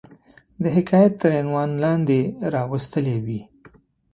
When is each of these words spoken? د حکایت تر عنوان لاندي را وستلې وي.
د 0.61 0.63
حکایت 0.75 1.13
تر 1.21 1.31
عنوان 1.41 1.69
لاندي 1.83 2.21
را 2.53 2.63
وستلې 2.71 3.17
وي. 3.25 3.41